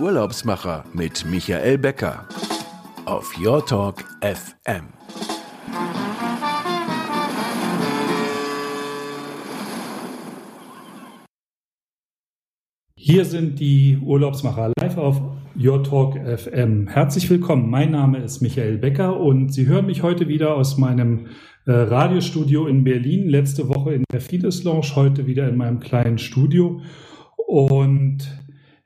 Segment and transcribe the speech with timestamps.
[0.00, 2.26] Urlaubsmacher mit Michael Becker
[3.04, 4.86] auf Your Talk FM.
[12.96, 15.20] Hier sind die Urlaubsmacher live auf
[15.54, 16.88] Your Talk FM.
[16.88, 17.68] Herzlich willkommen.
[17.68, 21.26] Mein Name ist Michael Becker und Sie hören mich heute wieder aus meinem
[21.66, 23.28] äh, Radiostudio in Berlin.
[23.28, 26.80] Letzte Woche in der Fides Lounge, heute wieder in meinem kleinen Studio.
[27.46, 28.26] Und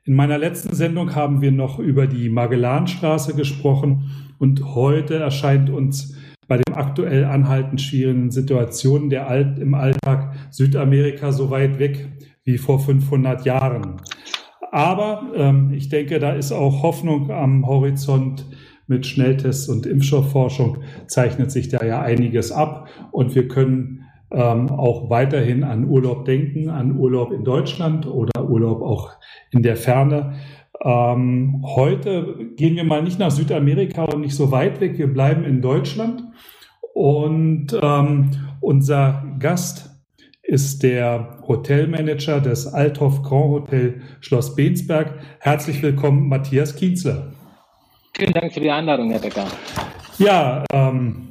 [0.05, 6.15] in meiner letzten Sendung haben wir noch über die Magellanstraße gesprochen und heute erscheint uns
[6.47, 12.07] bei den aktuell anhaltend schwierigen Situationen der Alt im Alltag Südamerika so weit weg
[12.43, 13.95] wie vor 500 Jahren.
[14.71, 18.45] Aber ähm, ich denke, da ist auch Hoffnung am Horizont.
[18.87, 25.09] Mit Schnelltests und Impfstoffforschung zeichnet sich da ja einiges ab und wir können ähm, auch
[25.09, 29.11] weiterhin an Urlaub denken, an Urlaub in Deutschland oder Urlaub auch
[29.51, 30.33] in der Ferne.
[30.83, 34.97] Ähm, heute gehen wir mal nicht nach Südamerika und nicht so weit weg.
[34.97, 36.23] Wir bleiben in Deutschland
[36.93, 39.91] und ähm, unser Gast
[40.43, 45.19] ist der Hotelmanager des Althoff Grand Hotel Schloss Bensberg.
[45.39, 47.31] Herzlich willkommen, Matthias Kienzler.
[48.15, 49.47] Vielen Dank für die Einladung, Herr Becker.
[50.17, 51.29] Ja, ähm,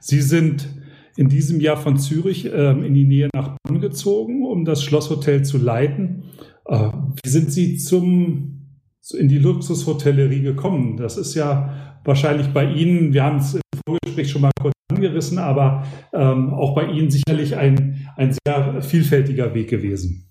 [0.00, 0.68] Sie sind
[1.16, 5.44] in diesem Jahr von Zürich ähm, in die Nähe nach Bonn gezogen, um das Schlosshotel
[5.44, 6.24] zu leiten.
[6.66, 6.90] Äh,
[7.22, 8.78] wie sind Sie zum,
[9.16, 10.96] in die Luxushotellerie gekommen?
[10.96, 15.38] Das ist ja wahrscheinlich bei Ihnen, wir haben es im Vorgespräch schon mal kurz angerissen,
[15.38, 20.26] aber ähm, auch bei Ihnen sicherlich ein, ein sehr vielfältiger Weg gewesen.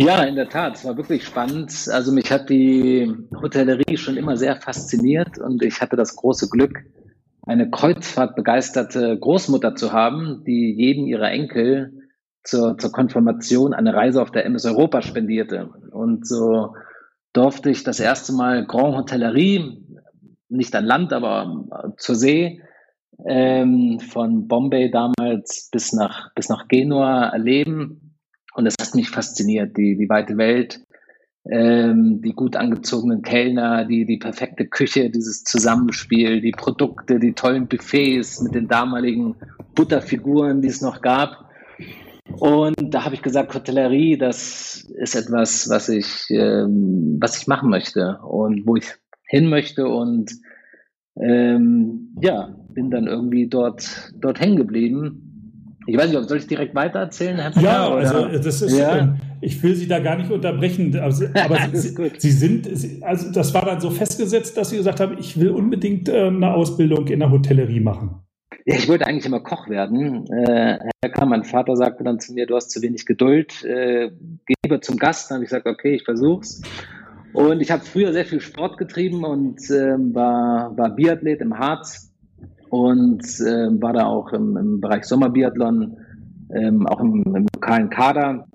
[0.00, 0.76] Ja, in der Tat.
[0.76, 1.72] Es war wirklich spannend.
[1.90, 6.84] Also mich hat die Hotellerie schon immer sehr fasziniert und ich hatte das große Glück,
[7.48, 12.10] eine Kreuzfahrtbegeisterte Großmutter zu haben, die jedem ihrer Enkel
[12.44, 15.70] zur, zur Konfirmation eine Reise auf der MS Europa spendierte.
[15.90, 16.74] Und so
[17.32, 19.82] durfte ich das erste Mal Grand Hotellerie,
[20.50, 22.60] nicht an Land, aber zur See,
[23.26, 28.14] ähm, von Bombay damals bis nach, bis nach Genua erleben.
[28.52, 30.80] Und es hat mich fasziniert, die, die weite Welt,
[31.50, 37.68] ähm, die gut angezogenen Kellner, die, die perfekte Küche, dieses Zusammenspiel, die Produkte, die tollen
[37.68, 39.34] Buffets mit den damaligen
[39.74, 41.48] Butterfiguren, die es noch gab.
[42.38, 47.70] Und da habe ich gesagt, Hotellerie, das ist etwas, was ich, ähm, was ich machen
[47.70, 48.86] möchte und wo ich
[49.26, 49.88] hin möchte.
[49.88, 50.32] Und
[51.18, 55.27] ähm, ja, bin dann irgendwie dort, dort hängen geblieben
[55.88, 58.98] ich weiß nicht, soll ich direkt weitererzählen, Herr Ja, also das ist, ja.
[58.98, 61.28] Ähm, ich will Sie da gar nicht unterbrechen, aber Sie,
[62.18, 62.68] Sie, sind,
[63.02, 66.52] also das war dann so festgesetzt, dass Sie gesagt haben, ich will unbedingt äh, eine
[66.52, 68.22] Ausbildung in der Hotellerie machen.
[68.66, 70.26] Ja, ich wollte eigentlich immer Koch werden.
[70.30, 74.10] Äh, Herr mein Vater sagte dann zu mir, du hast zu wenig Geduld, äh,
[74.44, 75.30] geh lieber zum Gast.
[75.30, 76.60] Dann habe ich gesagt, okay, ich versuch's.
[77.32, 82.07] Und ich habe früher sehr viel Sport getrieben und äh, war, war Biathlet im Harz
[82.70, 85.96] und äh, war da auch im, im Bereich Sommerbiathlon,
[86.54, 88.46] ähm, auch im, im, lokalen Kader,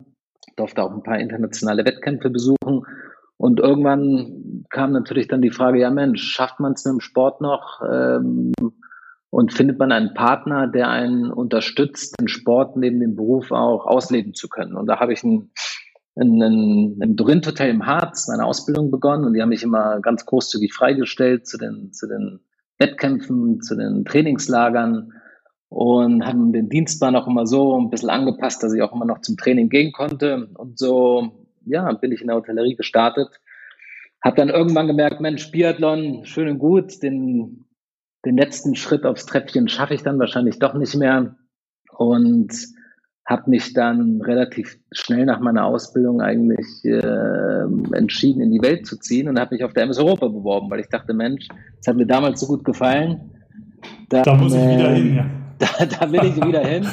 [0.55, 2.85] durfte auch ein paar internationale Wettkämpfe besuchen.
[3.37, 7.41] Und irgendwann kam natürlich dann die Frage, ja Mensch, schafft man es mit dem Sport
[7.41, 7.81] noch?
[7.89, 8.53] Ähm,
[9.29, 14.35] und findet man einen Partner, der einen unterstützt, den Sport neben dem Beruf auch ausleben
[14.35, 14.75] zu können?
[14.75, 15.51] Und da habe ich ein,
[16.15, 19.99] ein, ein, im Dorint Hotel im Harz meine Ausbildung begonnen und die haben mich immer
[20.01, 22.41] ganz großzügig freigestellt zu den, zu den
[22.83, 25.13] Wettkämpfen, zu den Trainingslagern
[25.69, 29.21] und haben den Dienstplan auch immer so ein bisschen angepasst, dass ich auch immer noch
[29.21, 30.49] zum Training gehen konnte.
[30.55, 33.29] Und so, ja, bin ich in der Hotellerie gestartet.
[34.21, 37.65] Habe dann irgendwann gemerkt, Mensch, Biathlon, schön und gut, den,
[38.25, 41.35] den letzten Schritt aufs Treppchen schaffe ich dann wahrscheinlich doch nicht mehr.
[41.89, 42.53] Und
[43.25, 47.63] habe mich dann relativ schnell nach meiner Ausbildung eigentlich äh,
[47.93, 50.81] entschieden, in die Welt zu ziehen und habe mich auf der MS Europa beworben, weil
[50.81, 51.47] ich dachte, Mensch,
[51.77, 53.21] das hat mir damals so gut gefallen.
[54.09, 55.25] Dann, da muss ich wieder äh, hin, ja.
[55.59, 56.85] Da, da will ich wieder hin.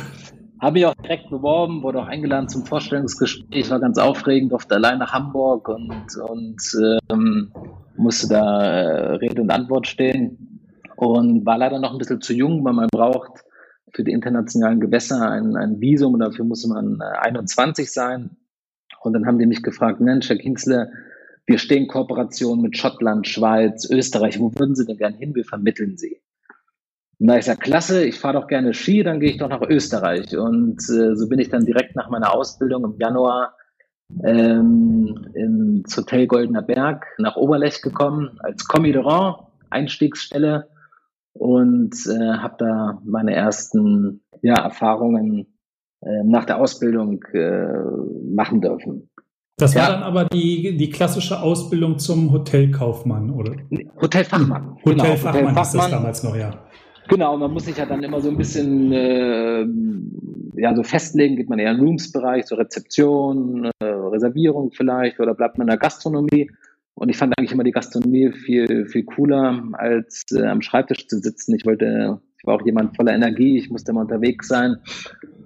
[0.60, 4.98] Habe mich auch direkt beworben, wurde auch eingeladen zum Vorstellungsgespräch, war ganz aufregend, durfte allein
[4.98, 6.60] nach Hamburg und, und
[7.10, 7.50] ähm,
[7.96, 10.60] musste da äh, Rede und Antwort stehen
[10.96, 13.42] und war leider noch ein bisschen zu jung, weil man braucht
[13.92, 18.36] für die internationalen Gewässer ein, ein Visum und dafür muss man 21 äh, sein.
[19.02, 20.92] Und dann haben die mich gefragt, Mensch, Herr Kienzle,
[21.46, 24.38] wir stehen in Kooperation mit Schottland, Schweiz, Österreich.
[24.38, 25.34] Wo würden Sie denn gern hin?
[25.34, 26.20] Wir vermitteln Sie.
[27.18, 30.36] Na, ich sage, klasse, ich fahre doch gerne Ski, dann gehe ich doch nach Österreich.
[30.36, 33.54] Und äh, so bin ich dann direkt nach meiner Ausbildung im Januar
[34.24, 39.34] ähm, ins Hotel Goldener Berg nach Oberlech gekommen als Rang,
[39.70, 40.68] Einstiegsstelle
[41.32, 45.46] und äh, habe da meine ersten ja, Erfahrungen
[46.00, 47.68] äh, nach der Ausbildung äh,
[48.34, 49.10] machen dürfen.
[49.56, 49.92] Das war ja.
[49.92, 53.56] dann aber die, die klassische Ausbildung zum Hotelkaufmann, oder?
[54.00, 54.76] Hotelfachmann.
[54.76, 56.64] Hotelfachmann, genau, Hotelfachmann ist das damals noch, ja.
[57.08, 59.66] Genau, man muss sich ja dann immer so ein bisschen äh,
[60.60, 65.58] ja, so festlegen, geht man eher in Rooms-Bereich, so Rezeption, äh, Reservierung vielleicht oder bleibt
[65.58, 66.50] man in der Gastronomie.
[66.94, 71.18] Und ich fand eigentlich immer die Gastronomie viel, viel cooler, als äh, am Schreibtisch zu
[71.18, 71.54] sitzen.
[71.54, 74.76] Ich wollte, ich war auch jemand voller Energie, ich musste immer unterwegs sein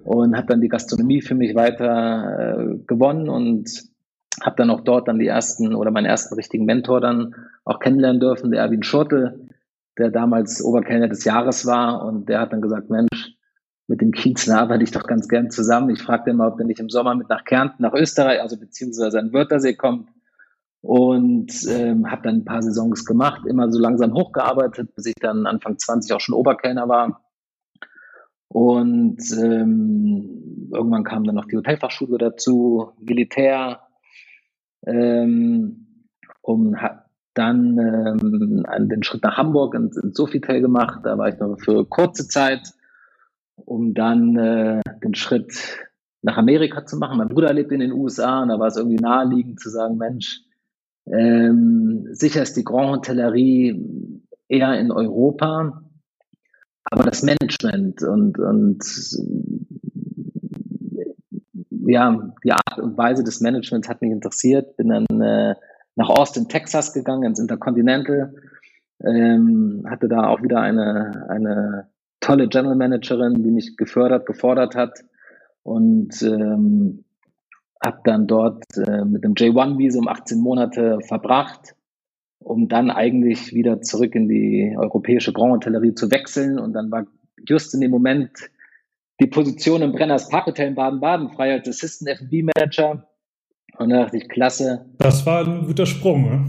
[0.03, 3.69] und habe dann die Gastronomie für mich weiter äh, gewonnen und
[4.43, 8.19] habe dann auch dort dann die ersten oder meinen ersten richtigen Mentor dann auch kennenlernen
[8.19, 9.49] dürfen, der Erwin Schurtel,
[9.97, 13.33] der damals Oberkellner des Jahres war und der hat dann gesagt, Mensch,
[13.87, 15.91] mit dem Kienzler arbeite ich doch ganz gern zusammen.
[15.91, 19.19] Ich fragte immer, ob er nicht im Sommer mit nach Kärnten, nach Österreich, also beziehungsweise
[19.19, 20.09] an Wörthersee kommt
[20.85, 25.47] und ähm, habe dann ein paar Saisons gemacht, immer so langsam hochgearbeitet, bis ich dann
[25.47, 27.25] Anfang 20 auch schon Oberkellner war.
[28.49, 33.81] Und ähm, irgendwann kam dann noch die Hotelfachschule dazu, Militär,
[34.85, 36.05] ähm,
[36.41, 36.75] um
[37.33, 40.99] dann ähm, den Schritt nach Hamburg ins, ins Sofitel gemacht.
[41.03, 42.61] Da war ich noch für kurze Zeit,
[43.55, 45.79] um dann äh, den Schritt
[46.21, 47.17] nach Amerika zu machen.
[47.17, 50.45] Mein Bruder lebt in den USA und da war es irgendwie naheliegend zu sagen, Mensch,
[51.07, 55.83] ähm, sicher ist die Grand Hotellerie eher in Europa,
[56.85, 58.83] aber das Management und, und
[61.87, 64.75] ja, die Art und Weise des Managements hat mich interessiert.
[64.77, 65.55] Bin dann äh,
[65.95, 68.33] nach Austin, Texas gegangen, ins Intercontinental.
[69.03, 74.99] Ähm, hatte da auch wieder eine, eine tolle General Managerin, die mich gefördert, gefordert hat.
[75.63, 77.04] Und ähm,
[77.83, 81.75] habe dann dort äh, mit dem J1-Visum 18 Monate verbracht,
[82.39, 86.59] um dann eigentlich wieder zurück in die europäische Grand Hotellerie zu wechseln.
[86.59, 87.05] Und dann war
[87.47, 88.31] just in dem Moment
[89.19, 93.07] die Position im Brenners Parkhotel in Baden-Baden frei als Assistant F&B Manager.
[93.77, 94.85] Und da dachte ich, klasse.
[94.99, 96.45] Das war ein guter Sprung, ne?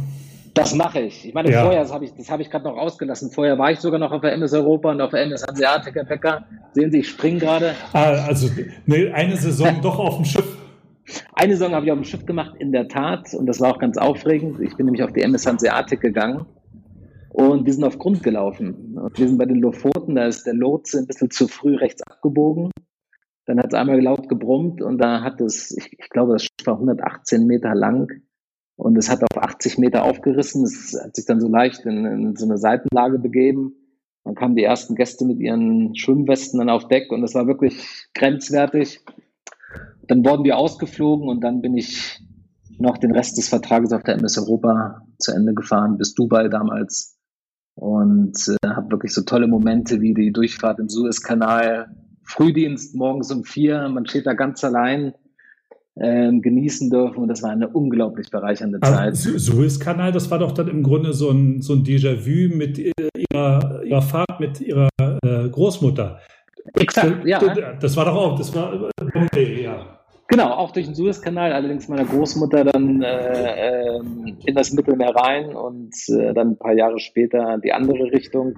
[0.55, 1.26] Das mache ich.
[1.26, 1.62] Ich meine, ja.
[1.62, 3.31] vorher, das habe ich, das habe ich gerade noch ausgelassen.
[3.31, 6.46] Vorher war ich sogar noch auf der MS Europa und auf der MS Hanseatic Bäcker.
[6.73, 7.75] Sehen Sie, ich springe gerade.
[7.93, 8.49] Ah, also
[8.87, 10.56] ne, eine Saison doch auf dem Schiff.
[11.32, 13.34] Eine Saison habe ich auf dem Schiff gemacht, in der Tat.
[13.34, 14.60] Und das war auch ganz aufregend.
[14.60, 16.46] Ich bin nämlich auf die MS Hanseatic gegangen.
[17.30, 18.98] Und wir sind auf Grund gelaufen.
[19.14, 22.70] Wir sind bei den Lofoten, da ist der Lotse ein bisschen zu früh rechts abgebogen.
[23.44, 26.66] Dann hat es einmal laut gebrummt und da hat es, ich, ich glaube, das Schiff
[26.66, 28.10] war 118 Meter lang
[28.76, 30.64] und es hat auf 80 Meter aufgerissen.
[30.64, 33.74] Es hat sich dann so leicht in, in, so eine Seitenlage begeben.
[34.24, 38.08] Dann kamen die ersten Gäste mit ihren Schwimmwesten dann auf Deck und es war wirklich
[38.14, 39.00] grenzwertig.
[40.08, 42.20] Dann wurden wir ausgeflogen und dann bin ich
[42.78, 47.18] noch den Rest des Vertrages auf der MS Europa zu Ende gefahren, bis Dubai damals.
[47.74, 51.88] Und äh, habe wirklich so tolle Momente wie die Durchfahrt im Suezkanal,
[52.22, 55.14] Frühdienst morgens um vier, man steht da ganz allein
[55.98, 57.18] ähm, genießen dürfen.
[57.22, 59.16] Und das war eine unglaublich bereichernde Zeit.
[59.16, 64.02] Suezkanal, das war doch dann im Grunde so ein, so ein Déjà-vu mit ihrer, ihrer
[64.02, 66.18] Fahrt mit ihrer äh, Großmutter.
[66.74, 67.38] Exakt, ja.
[67.80, 69.96] Das war doch auch, das war Bombay, ja.
[70.28, 74.00] Genau, auch durch den Suezkanal, allerdings meiner Großmutter dann äh, äh,
[74.44, 78.54] in das Mittelmeer rein und äh, dann ein paar Jahre später die andere Richtung.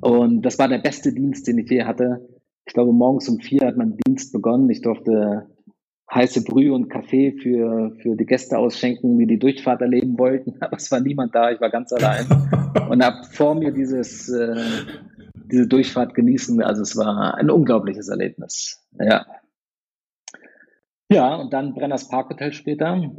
[0.00, 2.26] Und das war der beste Dienst, den ich je hatte.
[2.66, 4.70] Ich glaube, morgens um vier hat mein Dienst begonnen.
[4.70, 5.46] Ich durfte
[6.12, 10.54] heiße Brühe und Kaffee für, für die Gäste ausschenken, die die Durchfahrt erleben wollten.
[10.60, 12.26] Aber es war niemand da, ich war ganz allein
[12.88, 14.56] und habe vor mir dieses, äh,
[15.44, 16.62] diese Durchfahrt genießen.
[16.62, 18.86] Also es war ein unglaubliches Erlebnis.
[18.98, 19.26] Ja.
[21.10, 23.12] Ja, und dann Brenners Parkhotel später.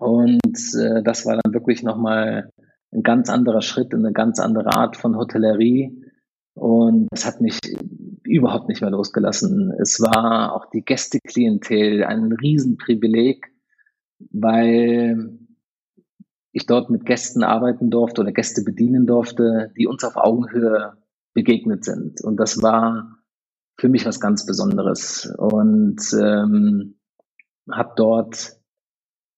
[0.00, 2.50] Und äh, das war dann wirklich nochmal
[2.92, 6.02] ein ganz anderer Schritt, eine ganz andere Art von Hotellerie.
[6.54, 7.58] Und das hat mich
[8.24, 9.72] überhaupt nicht mehr losgelassen.
[9.80, 13.52] Es war auch die Gästeklientel ein Riesenprivileg,
[14.30, 15.38] weil
[16.52, 20.96] ich dort mit Gästen arbeiten durfte oder Gäste bedienen durfte, die uns auf Augenhöhe
[21.34, 22.22] begegnet sind.
[22.22, 23.18] Und das war
[23.76, 25.32] für mich was ganz Besonderes.
[25.36, 26.96] Und ähm,
[27.70, 28.56] habe dort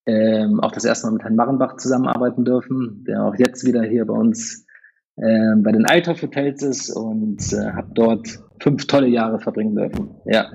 [0.06, 4.06] ähm, auch das erste Mal mit Herrn Marrenbach zusammenarbeiten dürfen, der auch jetzt wieder hier
[4.06, 4.66] bei uns
[5.16, 8.28] äh, bei den Althoff Hotels ist und äh, habe dort
[8.60, 10.10] fünf tolle Jahre verbringen dürfen.
[10.26, 10.46] Ja.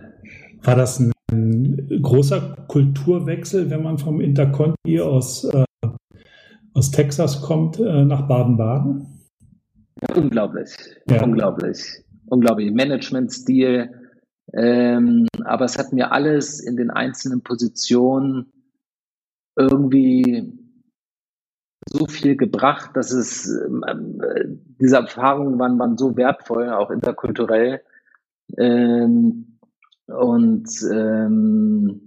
[0.63, 5.65] War das ein, ein großer Kulturwechsel, wenn man vom Interconti aus, äh,
[6.74, 9.11] aus Texas kommt äh, nach Baden-Baden?
[10.15, 10.75] Unglaublich,
[11.10, 11.24] ja.
[11.24, 12.71] unglaublich, unglaublich.
[12.71, 13.89] Managementstil,
[14.53, 18.51] ähm, aber es hat mir alles in den einzelnen Positionen
[19.55, 20.57] irgendwie
[21.89, 24.45] so viel gebracht, dass es äh,
[24.79, 27.81] diese Erfahrungen waren, waren so wertvoll, auch interkulturell.
[28.57, 29.57] Ähm,
[30.07, 32.01] und ähm,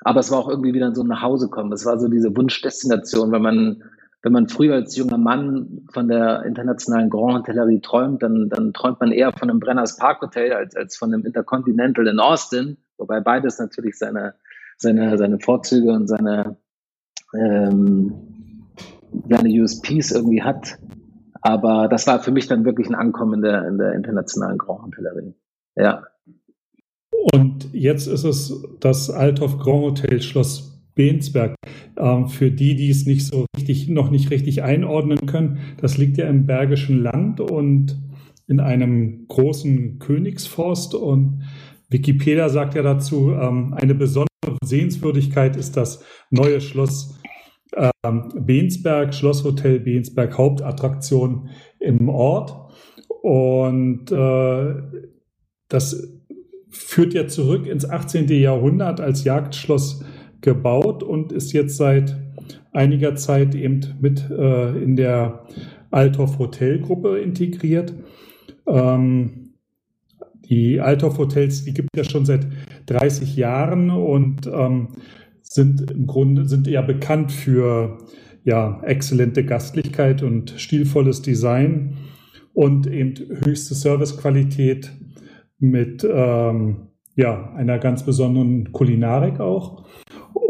[0.00, 1.72] aber es war auch irgendwie wieder so ein Nachhausekommen.
[1.72, 3.82] Es war so diese Wunschdestination, wenn man,
[4.22, 9.00] wenn man früher als junger Mann von der internationalen Grand Hotellerie träumt, dann, dann träumt
[9.00, 13.20] man eher von einem Brenners Park Hotel als, als von einem Intercontinental in Austin, wobei
[13.20, 14.34] beides natürlich seine,
[14.76, 16.56] seine, seine Vorzüge und seine,
[17.32, 18.12] ähm,
[19.28, 20.78] seine USPs irgendwie hat.
[21.40, 24.82] Aber das war für mich dann wirklich ein Ankommen in der, in der internationalen Grand
[24.82, 25.34] Hotellerie.
[25.76, 26.02] Ja.
[27.32, 31.54] Und jetzt ist es das Althoff Grand Hotel Schloss Bensberg.
[31.98, 36.16] Ähm, für die, die es nicht so richtig, noch nicht richtig einordnen können, das liegt
[36.18, 37.98] ja im Bergischen Land und
[38.46, 40.94] in einem großen Königsforst.
[40.94, 41.42] Und
[41.88, 44.28] Wikipedia sagt ja dazu, ähm, eine besondere
[44.64, 47.18] Sehenswürdigkeit ist das neue Schloss
[47.76, 51.50] ähm, Bensberg, Schlosshotel Bensberg, Hauptattraktion
[51.80, 52.54] im Ort.
[53.22, 54.74] Und äh,
[55.68, 56.18] das
[56.70, 58.28] führt ja zurück ins 18.
[58.28, 60.04] Jahrhundert als Jagdschloss
[60.48, 62.16] gebaut und ist jetzt seit
[62.72, 65.44] einiger Zeit eben mit äh, in der
[65.90, 67.92] Althoff Hotelgruppe integriert.
[68.66, 69.50] Ähm,
[70.48, 72.46] die Althoff Hotels, die gibt es ja schon seit
[72.86, 74.88] 30 Jahren und ähm,
[75.42, 77.98] sind im Grunde sind ja bekannt für
[78.44, 81.98] ja exzellente Gastlichkeit und stilvolles Design
[82.54, 83.14] und eben
[83.44, 84.90] höchste Servicequalität
[85.58, 86.88] mit ähm,
[87.18, 89.84] ja, einer ganz besonderen Kulinarik auch.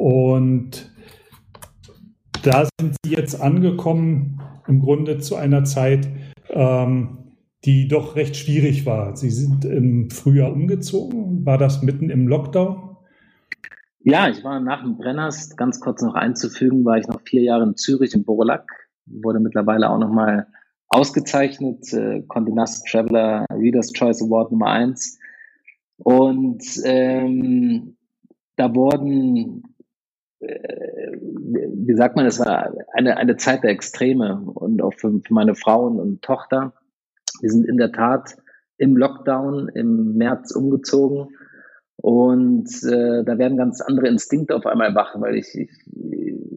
[0.08, 0.90] Und
[2.42, 6.08] da sind sie jetzt angekommen, im Grunde zu einer Zeit,
[6.48, 7.34] ähm,
[7.66, 9.18] die doch recht schwierig war.
[9.18, 11.44] Sie sind im Frühjahr umgezogen.
[11.44, 12.96] War das mitten im Lockdown?
[14.00, 17.64] Ja, ich war nach dem Brenners, ganz kurz noch einzufügen, war ich noch vier Jahre
[17.64, 18.66] in Zürich im Borolack,
[19.04, 20.46] wurde mittlerweile auch nochmal
[20.88, 25.18] ausgezeichnet, äh, Condé Nast Traveler Reader's Choice Award Nummer eins.
[25.98, 27.98] Und ähm,
[28.56, 29.64] da wurden,
[30.40, 35.54] wie sagt man, es war eine, eine Zeit der Extreme und auch für, für meine
[35.54, 36.74] Frauen und Tochter.
[37.40, 38.36] Wir sind in der Tat
[38.76, 41.28] im Lockdown im März umgezogen
[41.96, 45.70] und äh, da werden ganz andere Instinkte auf einmal wach, weil ich, ich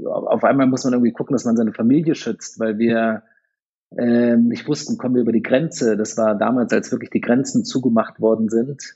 [0.05, 3.23] auf einmal muss man irgendwie gucken, dass man seine Familie schützt, weil wir
[3.97, 5.97] ähm, nicht wussten, kommen wir über die Grenze.
[5.97, 8.95] Das war damals, als wirklich die Grenzen zugemacht worden sind.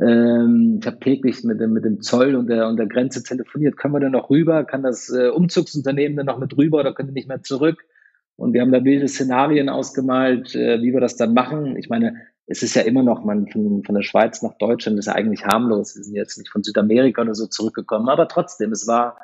[0.00, 3.76] Ähm, ich habe täglich mit dem, mit dem Zoll und der, und der Grenze telefoniert.
[3.76, 4.64] Können wir denn noch rüber?
[4.64, 7.84] Kann das äh, Umzugsunternehmen denn noch mit rüber oder können die nicht mehr zurück?
[8.36, 11.76] Und wir haben da wilde Szenarien ausgemalt, äh, wie wir das dann machen.
[11.76, 15.06] Ich meine, es ist ja immer noch, man von, von der Schweiz nach Deutschland ist
[15.06, 15.96] ja eigentlich harmlos.
[15.96, 19.16] Wir sind jetzt nicht von Südamerika oder so zurückgekommen, aber trotzdem, es war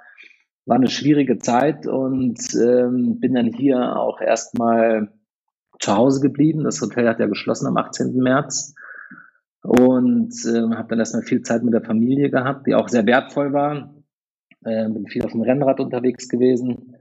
[0.66, 5.08] war eine schwierige Zeit und ähm, bin dann hier auch erstmal
[5.80, 6.62] zu Hause geblieben.
[6.62, 8.16] Das Hotel hat ja geschlossen am 18.
[8.16, 8.74] März
[9.62, 13.52] und äh, habe dann erstmal viel Zeit mit der Familie gehabt, die auch sehr wertvoll
[13.52, 13.94] war.
[14.64, 16.96] Äh, bin viel auf dem Rennrad unterwegs gewesen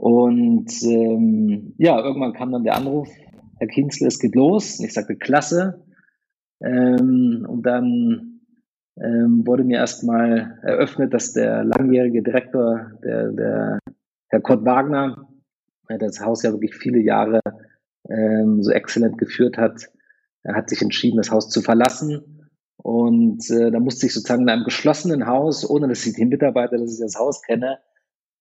[0.00, 3.08] und ähm, ja, irgendwann kam dann der Anruf,
[3.58, 4.78] Herr Kienzle, es geht los.
[4.78, 5.84] Und ich sagte, klasse.
[6.60, 8.40] Ähm, und dann
[8.96, 13.78] ähm, wurde mir erstmal eröffnet, dass der langjährige Direktor, der, der
[14.28, 15.28] Herr Kurt Wagner,
[15.88, 17.40] der das Haus ja wirklich viele Jahre
[18.08, 19.88] ähm, so exzellent geführt hat,
[20.42, 22.48] er hat sich entschieden, das Haus zu verlassen.
[22.76, 26.78] Und äh, da musste ich sozusagen in einem geschlossenen Haus, ohne dass ich den Mitarbeiter,
[26.78, 27.78] dass ich das Haus kenne,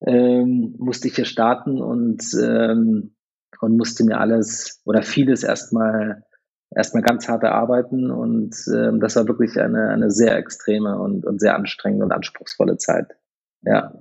[0.05, 3.15] ähm, musste ich hier starten und, ähm,
[3.61, 6.23] und musste mir alles oder vieles erstmal
[6.75, 11.39] erstmal ganz hart erarbeiten und ähm, das war wirklich eine, eine sehr extreme und, und
[11.39, 13.07] sehr anstrengende und anspruchsvolle Zeit.
[13.63, 13.93] Ja.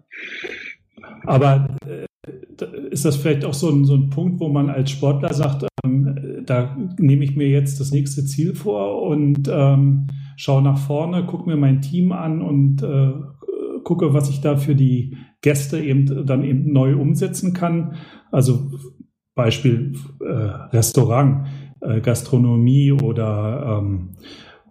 [1.24, 2.06] Aber äh,
[2.90, 5.66] ist das vielleicht auch so ein, so ein Punkt, wo man als Sportler sagt,
[6.46, 11.48] da nehme ich mir jetzt das nächste Ziel vor und ähm, schaue nach vorne, gucke
[11.48, 13.12] mir mein Team an und äh,
[13.84, 17.94] gucke, was ich da für die Gäste eben dann eben neu umsetzen kann.
[18.30, 18.70] Also
[19.34, 20.32] Beispiel äh,
[20.74, 21.46] Restaurant
[21.80, 24.10] äh, Gastronomie oder, ähm,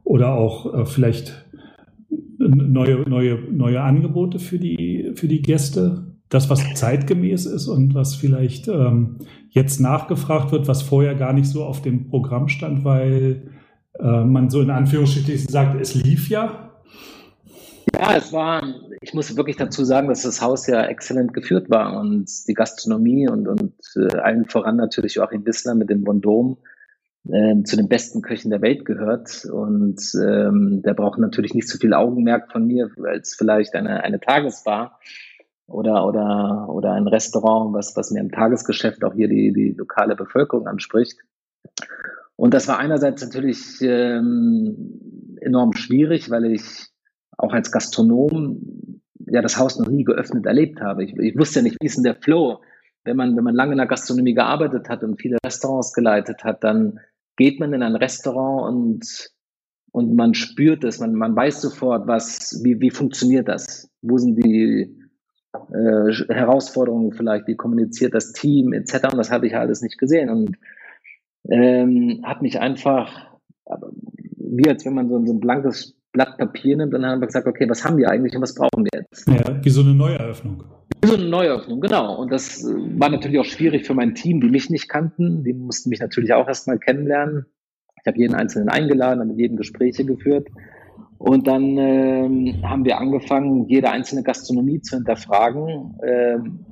[0.04, 1.46] oder auch äh, vielleicht
[2.38, 6.05] neue, neue, neue Angebote für die, für die Gäste.
[6.30, 11.48] Das, was zeitgemäß ist und was vielleicht ähm, jetzt nachgefragt wird, was vorher gar nicht
[11.48, 13.52] so auf dem Programm stand, weil
[14.00, 16.72] äh, man so in Anführungsstrichen sagt, es lief ja.
[17.94, 18.64] Ja, es war,
[19.02, 23.30] ich muss wirklich dazu sagen, dass das Haus ja exzellent geführt war und die Gastronomie
[23.30, 26.58] und, und äh, allen voran natürlich in Wissler mit dem Bondom
[27.32, 29.46] ähm, zu den besten Köchen der Welt gehört.
[29.46, 34.20] Und ähm, der braucht natürlich nicht so viel Augenmerk von mir als vielleicht eine, eine
[34.20, 35.00] Tagesbar
[35.68, 40.16] oder, oder, oder ein Restaurant, was, was mir im Tagesgeschäft auch hier die, die lokale
[40.16, 41.18] Bevölkerung anspricht.
[42.36, 46.88] Und das war einerseits natürlich ähm, enorm schwierig, weil ich
[47.38, 51.04] auch als Gastronom ja das Haus noch nie geöffnet erlebt habe.
[51.04, 52.62] Ich, ich wusste ja nicht, wie ist denn der Flow.
[53.04, 56.64] Wenn man, wenn man lange in der Gastronomie gearbeitet hat und viele Restaurants geleitet hat,
[56.64, 57.00] dann
[57.38, 59.32] geht man in ein Restaurant und,
[59.92, 63.90] und man spürt es, man, man weiß sofort, was, wie, wie funktioniert das?
[64.02, 65.05] Wo sind die
[65.72, 69.12] äh, Herausforderungen vielleicht, wie kommuniziert das Team etc.
[69.12, 70.58] Und das habe ich ja alles nicht gesehen und
[71.50, 73.38] ähm, habe mich einfach,
[74.38, 77.46] wie als wenn man so, so ein blankes Blatt Papier nimmt, dann haben wir gesagt,
[77.46, 79.28] okay, was haben wir eigentlich und was brauchen wir jetzt?
[79.28, 80.64] Ja, wie so eine Neueröffnung.
[81.02, 82.16] Wie so eine Neueröffnung, genau.
[82.16, 85.44] Und das äh, war natürlich auch schwierig für mein Team, die mich nicht kannten.
[85.44, 87.46] Die mussten mich natürlich auch erstmal kennenlernen.
[88.02, 90.48] Ich habe jeden Einzelnen eingeladen, habe mit jedem Gespräche geführt.
[91.26, 95.98] Und dann ähm, haben wir angefangen, jede einzelne Gastronomie zu hinterfragen.
[96.06, 96.66] Ähm,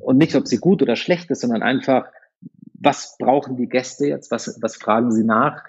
[0.00, 2.06] und nicht, ob sie gut oder schlecht ist, sondern einfach,
[2.72, 4.30] was brauchen die Gäste jetzt?
[4.30, 5.62] Was, was fragen sie nach?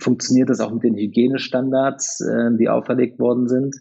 [0.00, 3.76] funktioniert das auch mit den Hygienestandards, äh, die auferlegt worden sind.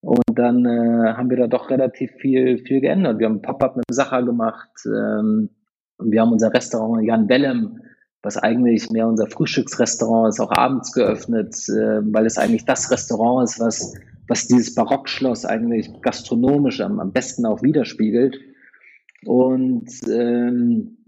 [0.00, 3.18] Und dann äh, haben wir da doch relativ viel, viel geändert.
[3.18, 4.70] Wir haben Pop-up mit Sacher gemacht.
[4.86, 5.50] Ähm,
[5.98, 7.80] wir haben unser Restaurant Jan Bellem,
[8.24, 13.48] was eigentlich mehr unser Frühstücksrestaurant ist, auch abends geöffnet, äh, weil es eigentlich das Restaurant
[13.48, 13.94] ist, was,
[14.28, 18.38] was dieses Barockschloss eigentlich gastronomisch am, am besten auch widerspiegelt.
[19.24, 20.98] Und ähm,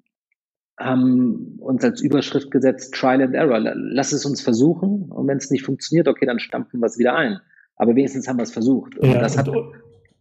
[0.78, 3.60] haben uns als Überschrift gesetzt, Trial and Error.
[3.60, 7.14] Lass es uns versuchen und wenn es nicht funktioniert, okay, dann stampfen wir es wieder
[7.14, 7.40] ein.
[7.76, 8.96] Aber wenigstens haben wir es versucht.
[8.98, 9.72] Und ja, das hat, und,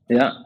[0.08, 0.46] ja.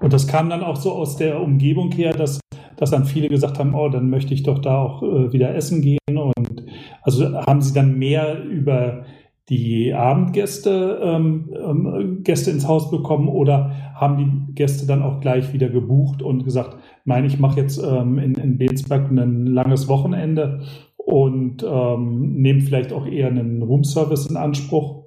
[0.00, 2.40] Und das kam dann auch so aus der Umgebung her, dass,
[2.82, 5.82] dass dann viele gesagt haben, oh, dann möchte ich doch da auch äh, wieder essen
[5.82, 5.98] gehen.
[6.08, 6.64] Und
[7.02, 9.04] also haben sie dann mehr über
[9.48, 15.52] die Abendgäste ähm, ähm, Gäste ins Haus bekommen oder haben die Gäste dann auch gleich
[15.52, 20.62] wieder gebucht und gesagt, nein, ich mache jetzt ähm, in, in Bensberg ein langes Wochenende
[20.96, 25.01] und ähm, nehme vielleicht auch eher einen Roomservice in Anspruch?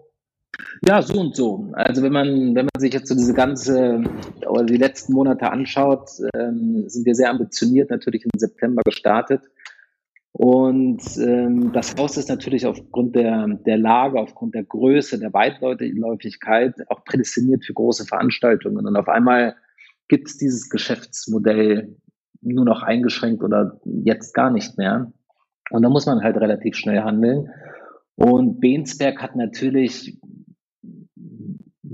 [0.88, 1.70] Ja, so und so.
[1.74, 4.04] Also wenn man, wenn man sich jetzt so diese ganze
[4.48, 9.42] oder die letzten Monate anschaut, ähm, sind wir sehr ambitioniert natürlich im September gestartet
[10.38, 16.76] und ähm, das Haus ist natürlich aufgrund der, der Lage, aufgrund der Größe, der Weitläufigkeit
[16.90, 18.86] auch prädestiniert für große Veranstaltungen.
[18.86, 19.56] Und auf einmal
[20.10, 21.96] gibt es dieses Geschäftsmodell
[22.42, 25.14] nur noch eingeschränkt oder jetzt gar nicht mehr.
[25.70, 27.48] Und da muss man halt relativ schnell handeln.
[28.16, 30.20] Und Bensberg hat natürlich,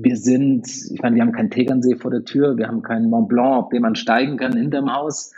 [0.03, 3.29] wir sind, ich meine, wir haben keinen Tegernsee vor der Tür, wir haben keinen Mont
[3.29, 5.31] Blanc, auf dem man steigen kann hinterm Haus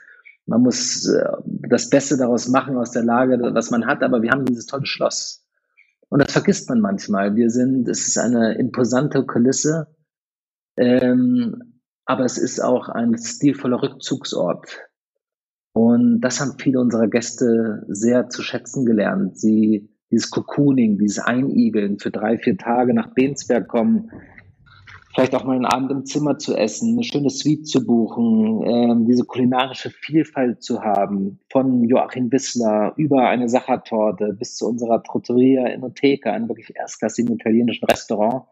[0.45, 4.32] man muss äh, das Beste daraus machen aus der Lage, was man hat, aber wir
[4.32, 5.45] haben dieses tolle Schloss.
[6.10, 7.36] Und das vergisst man manchmal.
[7.36, 9.88] Wir sind, es ist eine imposante Kulisse,
[10.78, 14.82] ähm, aber es ist auch ein stilvoller Rückzugsort.
[15.73, 19.39] Und das haben viele unserer Gäste sehr zu schätzen gelernt.
[19.39, 24.12] Sie, dieses Cocooning, dieses Einigeln für drei, vier Tage nach Bensberg kommen,
[25.13, 29.06] vielleicht auch mal einen Abend im Zimmer zu essen, eine schöne Suite zu buchen, ähm,
[29.06, 35.67] diese kulinarische Vielfalt zu haben, von Joachim Wissler über eine Sachertorte bis zu unserer Trattoria
[35.67, 38.45] Enoteca, einem wirklich erstklassigen italienischen Restaurant.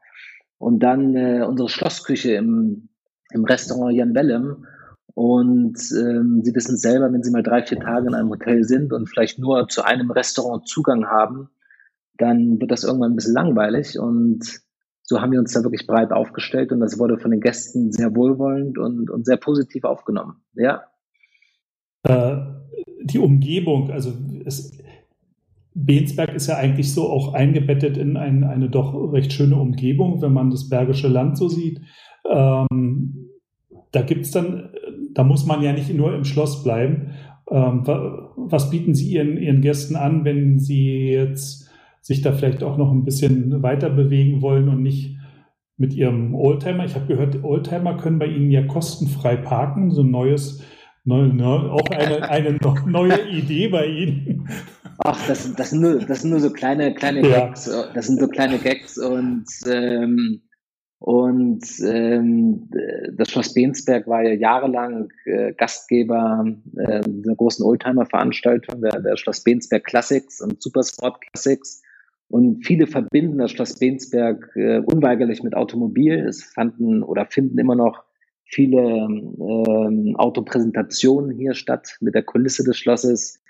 [0.58, 2.90] Und dann äh, unsere Schlossküche im,
[3.32, 4.66] im Restaurant Jan Bellem
[5.14, 8.94] und ähm, Sie wissen selber, wenn Sie mal drei, vier Tage in einem Hotel sind
[8.94, 11.50] und vielleicht nur zu einem Restaurant Zugang haben,
[12.18, 14.00] dann wird das irgendwann ein bisschen langweilig.
[14.00, 14.62] Und
[15.12, 18.16] so haben wir uns da wirklich breit aufgestellt und das wurde von den Gästen sehr
[18.16, 20.38] wohlwollend und, und sehr positiv aufgenommen.
[20.54, 20.84] Ja.
[22.04, 22.38] Äh,
[23.04, 24.14] die Umgebung, also
[24.46, 24.72] es,
[25.74, 30.32] Bensberg ist ja eigentlich so auch eingebettet in ein, eine doch recht schöne Umgebung, wenn
[30.32, 31.82] man das Bergische Land so sieht.
[32.30, 33.32] Ähm,
[33.92, 34.70] da gibt es dann,
[35.12, 37.16] da muss man ja nicht nur im Schloss bleiben.
[37.50, 41.61] Ähm, was bieten Sie Ihren, Ihren Gästen an, wenn Sie jetzt
[42.12, 45.18] sich da vielleicht auch noch ein bisschen weiter bewegen wollen und nicht
[45.78, 46.84] mit ihrem Oldtimer.
[46.84, 49.92] Ich habe gehört, Oldtimer können bei Ihnen ja kostenfrei parken.
[49.92, 50.62] So ein neues,
[51.06, 54.50] neu, neu, auch eine, eine neue Idee bei Ihnen.
[54.98, 57.68] Ach, das, das, sind nur, das sind nur so kleine, kleine Gags.
[57.68, 57.86] Ja.
[57.94, 60.42] Das sind so kleine Gags und ähm,
[61.00, 62.70] und ähm,
[63.18, 66.46] das Schloss Bensberg war ja jahrelang äh, Gastgeber
[66.78, 71.82] äh, der großen Oldtimer-Veranstaltung, der, der Schloss Bensberg Classics und Supersport Classics.
[72.32, 76.14] Und viele verbinden das Schloss Bensberg äh, unweigerlich mit Automobil.
[76.14, 78.06] Es fanden oder finden immer noch
[78.46, 83.44] viele ähm, Autopräsentationen hier statt mit der Kulisse des Schlosses.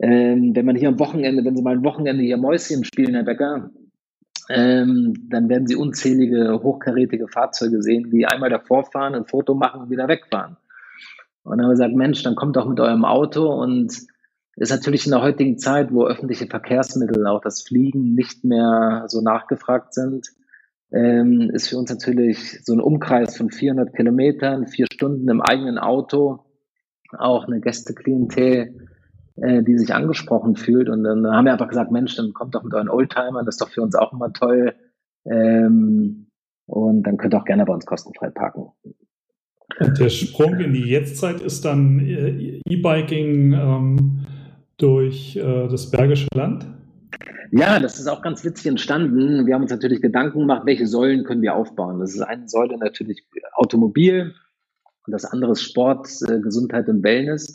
[0.00, 3.24] Ähm, wenn man hier am Wochenende, wenn Sie mal ein Wochenende hier Mäuschen spielen, Herr
[3.24, 3.70] Becker,
[4.50, 9.82] ähm, dann werden Sie unzählige hochkarätige Fahrzeuge sehen, die einmal davor fahren, ein Foto machen
[9.82, 10.56] und wieder wegfahren.
[11.42, 13.92] Und dann haben wir gesagt, Mensch, dann kommt doch mit eurem Auto und
[14.56, 19.20] ist natürlich in der heutigen Zeit, wo öffentliche Verkehrsmittel, auch das Fliegen, nicht mehr so
[19.20, 20.28] nachgefragt sind,
[20.92, 25.78] ähm, ist für uns natürlich so ein Umkreis von 400 Kilometern, vier Stunden im eigenen
[25.78, 26.40] Auto,
[27.16, 28.88] auch eine Gästeklientel,
[29.36, 30.90] äh, die sich angesprochen fühlt.
[30.90, 33.62] Und dann haben wir einfach gesagt, Mensch, dann kommt doch mit euren Oldtimern, das ist
[33.62, 34.74] doch für uns auch immer toll.
[35.24, 36.26] Ähm,
[36.66, 38.68] und dann könnt ihr auch gerne bei uns kostenfrei parken.
[39.80, 44.26] Der Sprung in die Jetztzeit ist dann äh, E-Biking ähm,
[44.82, 46.66] durch äh, das Bergische Land?
[47.52, 49.46] Ja, das ist auch ganz witzig entstanden.
[49.46, 52.00] Wir haben uns natürlich Gedanken gemacht, welche Säulen können wir aufbauen.
[52.00, 54.34] Das ist eine Säule natürlich Automobil
[55.06, 57.52] und das andere ist Sport, äh, Gesundheit und Wellness.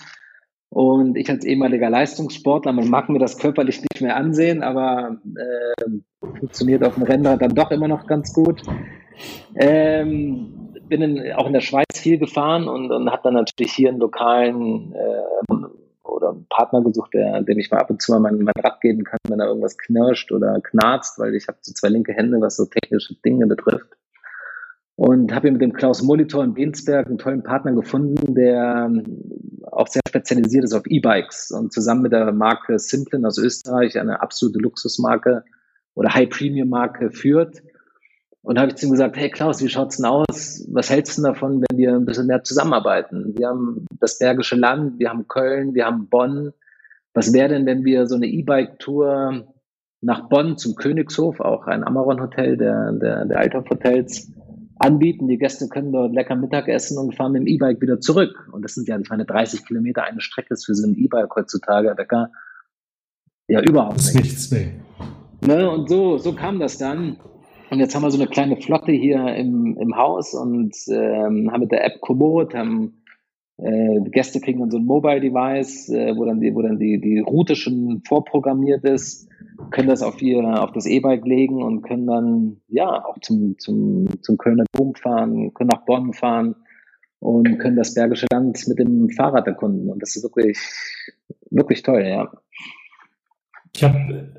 [0.69, 5.89] Und ich als ehemaliger Leistungssportler, man mag mir das körperlich nicht mehr ansehen, aber äh,
[6.39, 8.61] funktioniert auf dem Rennrad dann doch immer noch ganz gut.
[9.55, 13.89] Ähm, bin in, auch in der Schweiz viel gefahren und, und habe dann natürlich hier
[13.89, 15.53] einen lokalen äh,
[16.17, 18.81] oder einen Partner gesucht, der, dem ich mal ab und zu mal mein, mein Rad
[18.81, 22.41] geben kann, wenn da irgendwas knirscht oder knarzt, weil ich habe so zwei linke Hände,
[22.41, 23.87] was so technische Dinge betrifft.
[24.95, 29.03] Und habe hier mit dem Klaus Molitor in Bensberg einen tollen Partner gefunden, der ähm,
[29.71, 34.21] auch sehr spezialisiert ist auf E-Bikes und zusammen mit der Marke Simplin aus Österreich, eine
[34.21, 35.43] absolute Luxusmarke
[35.93, 37.61] oder High-Premium-Marke führt.
[38.47, 40.65] Und habe ich zu ihm gesagt, hey Klaus, wie schaut's denn aus?
[40.71, 43.37] Was hältst du davon, wenn wir ein bisschen mehr zusammenarbeiten?
[43.37, 46.53] Wir haben das Bergische Land, wir haben Köln, wir haben Bonn.
[47.13, 49.53] Was wäre denn, wenn wir so eine E-Bike-Tour
[49.99, 54.31] nach Bonn zum Königshof, auch ein Amaron-Hotel der, der, der Althoff-Hotels,
[54.77, 55.27] anbieten.
[55.27, 58.47] Die Gäste können dort lecker Mittag essen und fahren mit dem E-Bike wieder zurück.
[58.53, 61.35] Und das sind ja, ich meine, 30 Kilometer eine Strecke ist für so ein E-Bike
[61.35, 62.31] heutzutage, Becker.
[63.49, 64.15] Ja, überhaupt nicht.
[64.15, 64.71] nichts, nee.
[65.45, 67.17] Ne, und so, so kam das dann.
[67.69, 71.61] Und jetzt haben wir so eine kleine Flotte hier im, im Haus und ähm, haben
[71.61, 73.03] mit der App Komoot, haben
[73.57, 76.99] äh, Gäste kriegen dann so ein Mobile Device, äh, wo dann die, wo dann die,
[76.99, 79.27] die Route schon vorprogrammiert ist,
[79.71, 84.07] können das auf ihr, auf das E-Bike legen und können dann ja auch zum, zum,
[84.21, 86.55] zum Kölner Dom fahren, können nach Bonn fahren
[87.19, 89.89] und können das Bergische Land mit dem Fahrrad erkunden.
[89.89, 90.59] Und das ist wirklich,
[91.49, 92.31] wirklich toll, ja.
[93.77, 94.31] Ich habe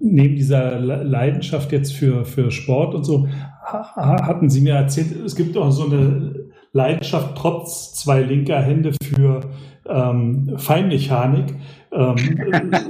[0.00, 3.28] neben dieser Leidenschaft jetzt für, für Sport und so,
[3.64, 9.40] hatten Sie mir erzählt, es gibt auch so eine Leidenschaft trotz zwei linker Hände für
[9.88, 11.54] ähm, Feinmechanik.
[11.92, 12.16] Ähm,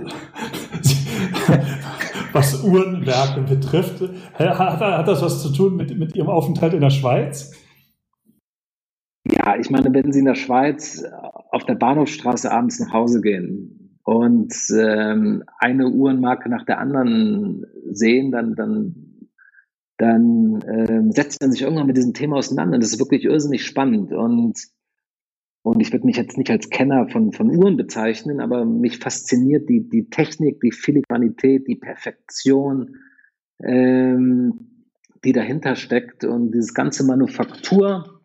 [2.32, 4.02] was Uhrenwerke betrifft.
[4.34, 7.52] Hat, hat, das was zu tun mit, mit Ihrem Aufenthalt in der Schweiz?
[9.30, 11.04] Ja, ich meine, wenn Sie in der Schweiz
[11.50, 18.30] auf der Bahnhofstraße abends nach Hause gehen, und ähm, eine Uhrenmarke nach der anderen sehen,
[18.30, 19.28] dann, dann,
[19.96, 22.78] dann ähm, setzt man sich irgendwann mit diesem Thema auseinander.
[22.78, 24.12] Das ist wirklich irrsinnig spannend.
[24.12, 24.60] Und,
[25.62, 29.68] und ich würde mich jetzt nicht als Kenner von, von Uhren bezeichnen, aber mich fasziniert
[29.68, 32.98] die, die Technik, die Filigranität, die Perfektion,
[33.60, 34.84] ähm,
[35.24, 38.15] die dahinter steckt und dieses ganze Manufaktur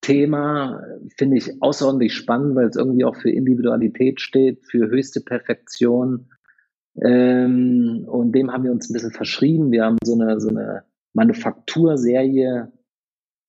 [0.00, 0.82] Thema
[1.16, 6.30] finde ich außerordentlich spannend, weil es irgendwie auch für Individualität steht, für höchste Perfektion.
[7.02, 9.70] Ähm, und dem haben wir uns ein bisschen verschrieben.
[9.70, 12.72] Wir haben so eine, so eine Manufakturserie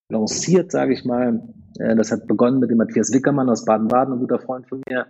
[0.09, 1.41] lanciert, sage ich mal.
[1.79, 5.07] Äh, das hat begonnen mit dem Matthias Wickermann aus Baden-Baden, ein guter Freund von mir,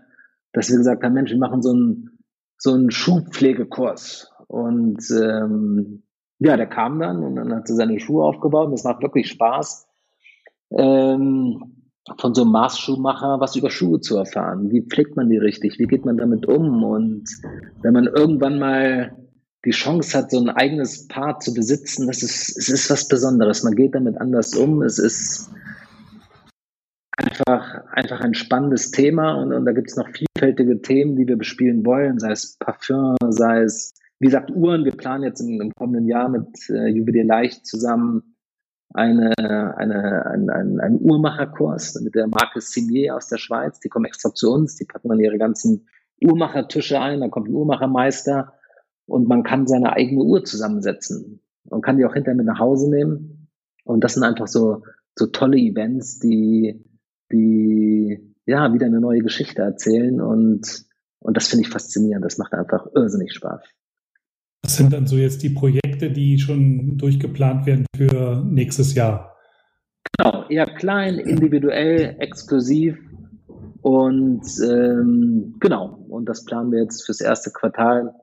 [0.54, 2.20] dass wir gesagt haben, Mensch, wir machen so einen,
[2.58, 4.32] so einen Schuhpflegekurs.
[4.48, 6.04] Und ähm,
[6.40, 9.30] ja, der kam dann und dann hat er seine Schuhe aufgebaut und das macht wirklich
[9.30, 9.88] Spaß
[10.78, 11.82] ähm,
[12.18, 14.72] von so einem Maßschuhmacher was über Schuhe zu erfahren.
[14.72, 15.78] Wie pflegt man die richtig?
[15.80, 16.84] Wie geht man damit um?
[16.84, 17.26] Und
[17.82, 19.16] wenn man irgendwann mal
[19.64, 23.64] die Chance hat, so ein eigenes Paar zu besitzen, das ist, es ist was Besonderes.
[23.64, 24.82] Man geht damit anders um.
[24.82, 25.52] Es ist
[27.16, 31.38] einfach, einfach ein spannendes Thema und, und da gibt es noch vielfältige Themen, die wir
[31.38, 34.86] bespielen wollen, sei es Parfum, sei es, wie gesagt, Uhren.
[34.86, 38.31] Wir planen jetzt im, im kommenden Jahr mit äh, Juwelier Leicht zusammen
[38.94, 39.34] eine,
[39.78, 43.80] eine, ein, ein, Uhrmacherkurs mit der Marke Simier aus der Schweiz.
[43.80, 45.88] Die kommen extra zu uns, die packen dann ihre ganzen
[46.22, 48.54] Uhrmachertische ein, dann kommt ein Uhrmachermeister
[49.06, 52.90] und man kann seine eigene Uhr zusammensetzen und kann die auch hinterher mit nach Hause
[52.90, 53.50] nehmen.
[53.84, 54.84] Und das sind einfach so,
[55.18, 56.84] so tolle Events, die,
[57.32, 60.86] die ja wieder eine neue Geschichte erzählen und,
[61.20, 62.24] und das finde ich faszinierend.
[62.26, 63.62] Das macht einfach irrsinnig Spaß.
[64.64, 69.36] Was sind dann so jetzt die Projekte, die schon durchgeplant werden für nächstes Jahr?
[70.18, 72.98] Genau, eher klein, individuell, exklusiv
[73.82, 76.06] und ähm, genau.
[76.10, 78.14] Und das planen wir jetzt fürs erste Quartal,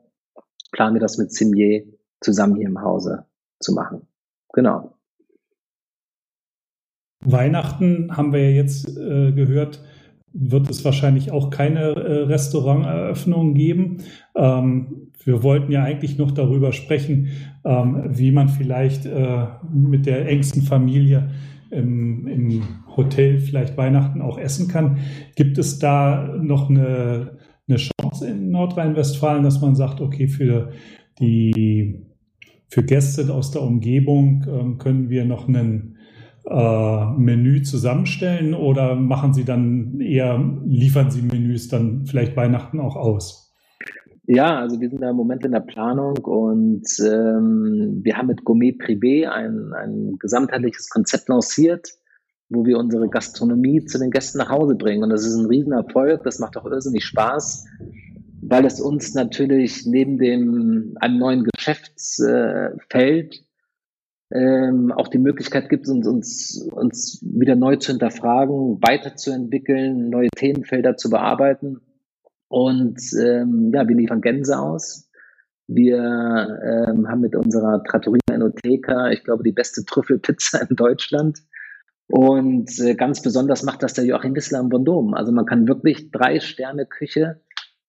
[0.72, 1.85] planen wir das mit Simier
[2.20, 3.27] zusammen hier im Hause
[3.61, 4.07] zu machen.
[4.53, 4.94] Genau.
[7.20, 9.81] Weihnachten haben wir ja jetzt äh, gehört,
[10.33, 13.99] wird es wahrscheinlich auch keine äh, Restauranteröffnung geben.
[14.35, 17.29] Ähm, wir wollten ja eigentlich noch darüber sprechen,
[17.64, 21.31] ähm, wie man vielleicht äh, mit der engsten Familie
[21.71, 22.62] im, im,
[22.97, 24.99] Hotel vielleicht Weihnachten auch essen kann.
[25.37, 27.38] Gibt es da noch eine,
[27.69, 30.73] eine Chance in Nordrhein-Westfalen, dass man sagt, okay, für
[31.21, 32.09] die
[32.67, 35.98] für Gäste aus der Umgebung ähm, können wir noch einen
[36.49, 42.97] äh, Menü zusammenstellen oder machen Sie dann eher, liefern Sie Menüs dann vielleicht Weihnachten auch
[42.97, 43.49] aus?
[44.31, 48.45] Ja, also wir sind da im Moment in der Planung und ähm, wir haben mit
[48.45, 51.89] Gourmet Privé ein, ein gesamtheitliches Konzept lanciert,
[52.51, 55.03] wo wir unsere Gastronomie zu den Gästen nach Hause bringen.
[55.03, 57.65] Und das ist ein Riesenerfolg, das macht auch irrsinnig Spaß,
[58.43, 63.43] weil es uns natürlich neben dem einem neuen Geschäftsfeld
[64.31, 70.97] ähm, auch die Möglichkeit gibt, uns, uns, uns wieder neu zu hinterfragen, weiterzuentwickeln, neue Themenfelder
[70.97, 71.81] zu bearbeiten.
[72.49, 75.09] Und ähm, ja, wir liefern Gänse aus.
[75.67, 81.41] Wir ähm, haben mit unserer Trattoria Enoteca, ich glaube, die beste Trüffelpizza in Deutschland.
[82.07, 85.14] Und äh, ganz besonders macht das der Joachim Wissler im Vendôme.
[85.14, 87.43] Also man kann wirklich drei Sterne Küche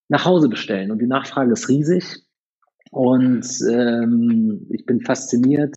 [0.08, 0.90] nach Hause bestellen.
[0.90, 2.26] Und die Nachfrage ist riesig.
[2.90, 5.76] Und ähm, ich bin fasziniert,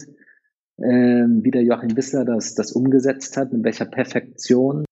[0.82, 4.86] ähm, wie der Joachim Wissler das, das umgesetzt hat, mit welcher Perfektion,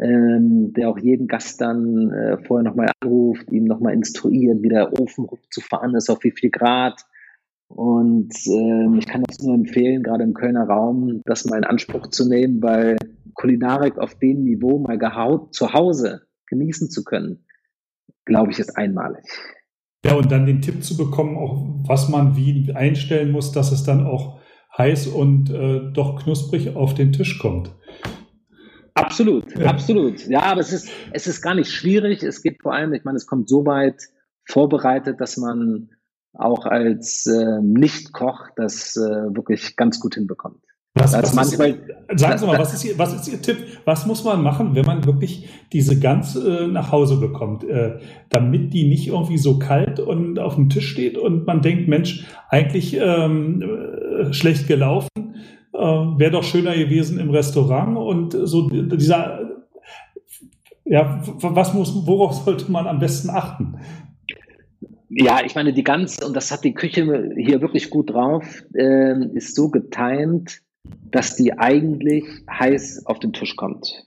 [0.00, 4.98] ähm, der auch jeden Gast dann äh, vorher nochmal anruft, ihm nochmal instruiert, wie der
[4.98, 7.04] Ofen zu fahren ist, auf wie viel Grad.
[7.68, 12.08] Und ähm, ich kann das nur empfehlen, gerade im Kölner Raum, das mal in Anspruch
[12.08, 12.96] zu nehmen, weil
[13.34, 17.44] Kulinarik auf dem Niveau mal gehaut zu Hause genießen zu können,
[18.24, 19.24] glaube ich, ist einmalig.
[20.04, 23.84] Ja, und dann den Tipp zu bekommen, auch was man wie einstellen muss, dass es
[23.84, 24.39] dann auch
[24.76, 27.74] heiß und äh, doch knusprig auf den Tisch kommt.
[28.94, 29.66] Absolut, ja.
[29.66, 30.26] absolut.
[30.26, 32.22] Ja, aber es ist, es ist gar nicht schwierig.
[32.22, 34.02] Es geht vor allem, ich meine, es kommt so weit
[34.44, 35.90] vorbereitet, dass man
[36.32, 39.00] auch als äh, Nicht-Koch das äh,
[39.34, 40.62] wirklich ganz gut hinbekommt.
[40.94, 41.70] Was, was manchmal,
[42.08, 43.58] ist, sagen Sie mal, was ist, Ihr, was ist Ihr Tipp?
[43.84, 48.74] Was muss man machen, wenn man wirklich diese Gans äh, nach Hause bekommt, äh, damit
[48.74, 52.96] die nicht irgendwie so kalt und auf dem Tisch steht und man denkt, Mensch, eigentlich
[53.00, 55.08] ähm, äh, schlecht gelaufen,
[55.72, 59.48] äh, wäre doch schöner gewesen im Restaurant und so dieser,
[60.84, 63.78] ja, was muss, worauf sollte man am besten achten?
[65.08, 69.14] Ja, ich meine, die Gans, und das hat die Küche hier wirklich gut drauf, äh,
[69.34, 74.06] ist so getimt, dass die eigentlich heiß auf den Tisch kommt.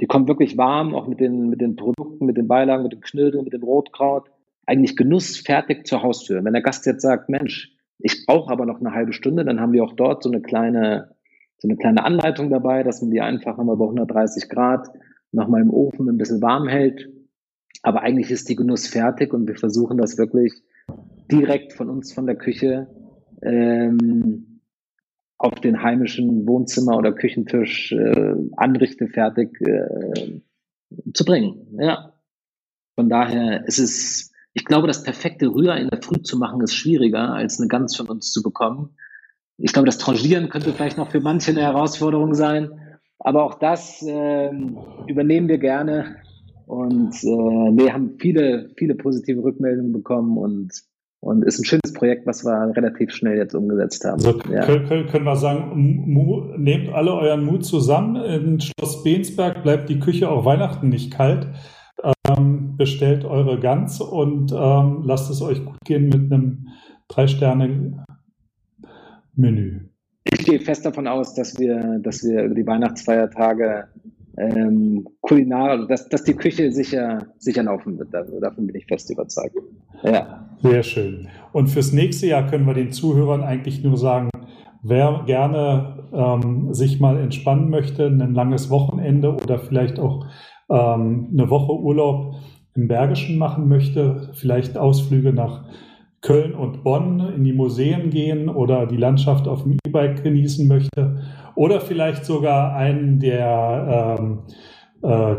[0.00, 3.00] Die kommt wirklich warm, auch mit den, mit den Produkten, mit den Beilagen, mit dem
[3.00, 4.30] Knödel, mit dem Rotkraut.
[4.66, 6.42] Eigentlich genussfertig zur Haustür.
[6.44, 9.72] Wenn der Gast jetzt sagt, Mensch, ich brauche aber noch eine halbe Stunde, dann haben
[9.72, 11.14] wir auch dort so eine kleine,
[11.58, 14.88] so eine kleine Anleitung dabei, dass man die einfach nochmal bei 130 Grad
[15.32, 17.08] nochmal im Ofen ein bisschen warm hält.
[17.82, 20.62] Aber eigentlich ist die Genuss fertig und wir versuchen das wirklich
[21.30, 22.88] direkt von uns, von der Küche,
[23.42, 24.49] ähm,
[25.40, 30.42] auf den heimischen Wohnzimmer oder Küchentisch äh, anrichte fertig äh,
[31.14, 31.78] zu bringen.
[31.80, 32.12] Ja.
[32.94, 36.74] Von daher ist es, ich glaube, das perfekte Rührei in der Früh zu machen ist
[36.74, 38.96] schwieriger, als eine Gans von uns zu bekommen.
[39.56, 42.98] Ich glaube, das Trangieren könnte vielleicht noch für manche eine Herausforderung sein.
[43.18, 44.50] Aber auch das äh,
[45.06, 46.16] übernehmen wir gerne.
[46.66, 47.26] Und äh,
[47.78, 50.70] wir haben viele, viele positive Rückmeldungen bekommen und
[51.20, 54.24] und ist ein schönes Projekt, was wir relativ schnell jetzt umgesetzt haben.
[54.24, 54.64] Also ja.
[54.64, 58.16] können, können, wir sagen, Mu, nehmt alle euren Mut zusammen.
[58.16, 61.46] In Schloss Bensberg bleibt die Küche auch Weihnachten nicht kalt.
[62.26, 66.68] Ähm, bestellt eure Gans und ähm, lasst es euch gut gehen mit einem
[67.08, 69.90] Drei-Sterne-Menü.
[70.24, 73.88] Ich gehe fest davon aus, dass wir, dass wir über die Weihnachtsfeiertage
[74.36, 78.12] ähm, kulinarisch, dass, dass die Küche sicher, sicher laufen wird.
[78.12, 79.56] Davon bin ich fest überzeugt.
[80.02, 80.48] Ja.
[80.62, 81.28] Sehr schön.
[81.52, 84.30] Und fürs nächste Jahr können wir den Zuhörern eigentlich nur sagen,
[84.82, 90.26] wer gerne ähm, sich mal entspannen möchte, ein langes Wochenende oder vielleicht auch
[90.70, 92.36] ähm, eine Woche Urlaub
[92.74, 95.64] im Bergischen machen möchte, vielleicht Ausflüge nach
[96.22, 101.22] Köln und Bonn in die Museen gehen oder die Landschaft auf dem E-Bike genießen möchte
[101.60, 104.38] oder vielleicht sogar einen der ähm,
[105.02, 105.36] äh,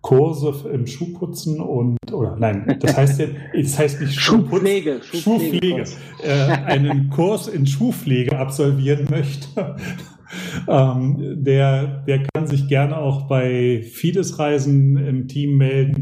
[0.00, 3.22] Kurse im Schuhputzen und oder nein, das heißt
[3.54, 9.76] das heißt nicht Schuhpflege, Schuhpflege, Schuhpflege äh, einen Kurs in Schuhpflege absolvieren möchte.
[10.68, 16.00] ähm, der, der kann sich gerne auch bei Fides Reisen im Team melden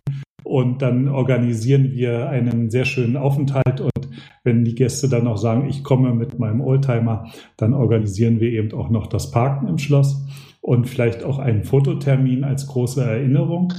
[0.49, 4.09] und dann organisieren wir einen sehr schönen Aufenthalt und
[4.45, 7.27] wenn die Gäste dann noch sagen, ich komme mit meinem Oldtimer,
[7.59, 10.27] dann organisieren wir eben auch noch das Parken im Schloss
[10.63, 13.75] und vielleicht auch einen Fototermin als große Erinnerung.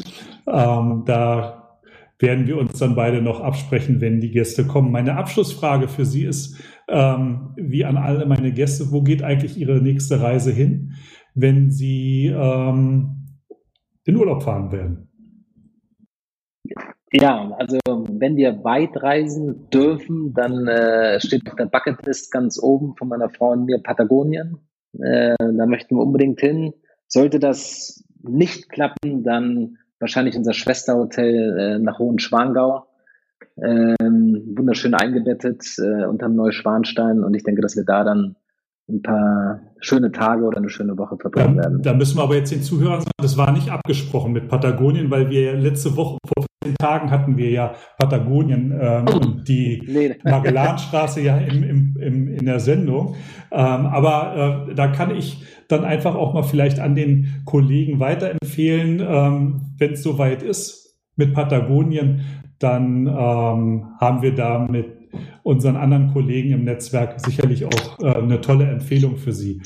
[0.45, 1.79] Ähm, da
[2.19, 4.91] werden wir uns dann beide noch absprechen, wenn die Gäste kommen.
[4.91, 6.55] Meine Abschlussfrage für Sie ist,
[6.87, 10.93] ähm, wie an alle meine Gäste, wo geht eigentlich Ihre nächste Reise hin,
[11.33, 13.25] wenn Sie ähm,
[14.05, 15.08] in Urlaub fahren werden?
[17.11, 22.95] Ja, also wenn wir weit reisen dürfen, dann äh, steht auf der Bucketlist ganz oben
[22.95, 24.57] von meiner Frau und mir Patagonien.
[24.93, 26.73] Äh, da möchten wir unbedingt hin.
[27.07, 32.85] Sollte das nicht klappen, dann wahrscheinlich unser Schwesterhotel äh, nach Hohenschwangau.
[33.61, 38.35] Ähm, wunderschön eingebettet äh, unterm Neuschwanstein und ich denke, dass wir da dann
[38.87, 41.81] ein paar schöne Tage oder eine schöne Woche verbringen werden.
[41.81, 45.29] Da müssen wir aber jetzt den Zuhörern sagen, das war nicht abgesprochen mit Patagonien, weil
[45.29, 50.15] wir letzte Woche vor zehn Tagen hatten wir ja Patagonien ähm, und die nee.
[50.23, 53.15] Magellanstraße ja im, im, im, in der Sendung.
[53.51, 58.99] Ähm, aber äh, da kann ich dann einfach auch mal vielleicht an den Kollegen weiterempfehlen,
[58.99, 62.25] ähm, wenn es soweit ist mit Patagonien,
[62.59, 64.99] dann ähm, haben wir da mit
[65.43, 69.61] unseren anderen Kollegen im Netzwerk sicherlich auch äh, eine tolle Empfehlung für Sie,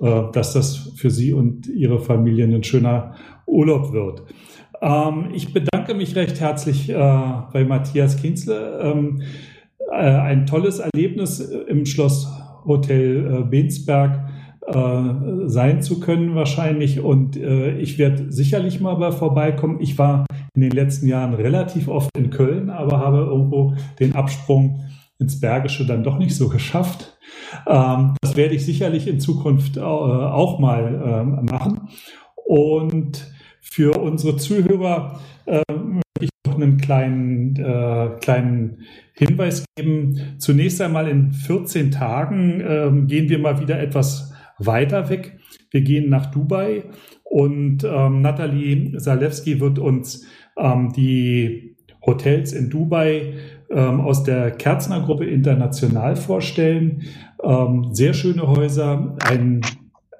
[0.00, 3.14] äh, dass das für Sie und Ihre Familien ein schöner
[3.46, 4.22] Urlaub wird.
[4.86, 8.80] Ähm, ich bedanke mich recht herzlich äh, bei Matthias Kinzle.
[8.82, 9.22] Ähm,
[9.90, 12.28] äh, ein tolles Erlebnis im Schloss
[12.64, 14.28] Hotel äh, Bensberg
[14.66, 15.02] äh,
[15.46, 19.80] sein zu können wahrscheinlich und ich werde sicherlich mal bei vorbeikommen.
[19.80, 24.84] Ich war in den letzten Jahren relativ oft in Köln, aber habe irgendwo den Absprung
[25.18, 27.16] ins Bergische dann doch nicht so geschafft.
[27.66, 31.88] Ähm, das werde ich sicherlich in Zukunft äh, auch mal äh, machen.
[32.44, 33.35] Und
[33.70, 40.36] für unsere Zuhörer äh, möchte ich noch einen kleinen, äh, kleinen Hinweis geben.
[40.38, 45.38] Zunächst einmal in 14 Tagen ähm, gehen wir mal wieder etwas weiter weg.
[45.70, 46.84] Wir gehen nach Dubai
[47.24, 50.26] und ähm, Nathalie Salewski wird uns
[50.56, 51.76] ähm, die
[52.06, 53.34] Hotels in Dubai
[53.68, 57.02] ähm, aus der Kerzner Gruppe international vorstellen.
[57.42, 59.60] Ähm, sehr schöne Häuser, ein,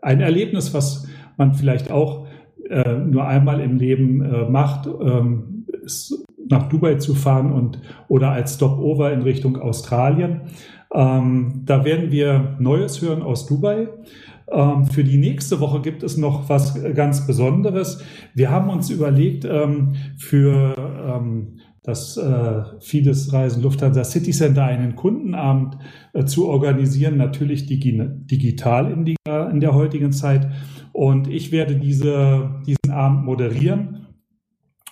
[0.03, 1.07] ein Erlebnis, was
[1.37, 2.26] man vielleicht auch
[2.71, 8.31] äh, nur einmal im Leben äh, macht, ähm, ist nach Dubai zu fahren und oder
[8.31, 10.43] als Stopover in Richtung Australien.
[10.95, 13.89] Ähm, da werden wir Neues hören aus Dubai.
[14.51, 18.03] Ähm, für die nächste Woche gibt es noch was ganz Besonderes.
[18.35, 20.75] Wir haben uns überlegt, ähm, für
[21.05, 25.79] ähm, das äh, Fides Reisen Lufthansa City Center einen Kundenabend
[26.13, 30.49] äh, zu organisieren, natürlich digi digital in, die, äh, in der heutigen Zeit.
[30.97, 34.07] Und ich werde diese, diesen Abend moderieren.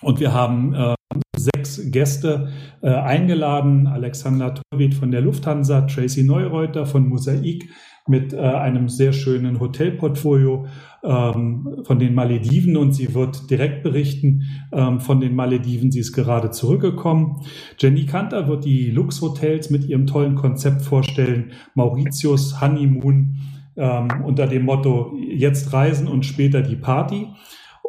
[0.01, 0.93] Und wir haben äh,
[1.35, 2.49] sechs Gäste
[2.83, 3.87] äh, eingeladen.
[3.87, 7.67] Alexander Torwied von der Lufthansa, Tracy Neureuter von Mosaik,
[8.07, 10.67] mit äh, einem sehr schönen Hotelportfolio
[11.03, 15.91] ähm, von den Malediven und sie wird direkt berichten ähm, von den Malediven.
[15.91, 17.41] Sie ist gerade zurückgekommen.
[17.79, 21.53] Jenny Kanter wird die Lux Hotels mit ihrem tollen Konzept vorstellen.
[21.73, 23.39] Mauritius Honeymoon
[23.77, 27.27] ähm, unter dem Motto jetzt reisen und später die Party.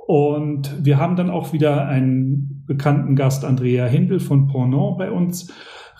[0.06, 5.52] Und wir haben dann auch wieder einen bekannten Gast, Andrea Hindel von Pornon bei uns.